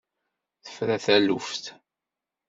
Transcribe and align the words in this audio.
Tefra 0.63 0.95
taluft! 1.05 1.65